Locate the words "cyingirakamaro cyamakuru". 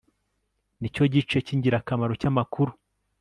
1.45-2.71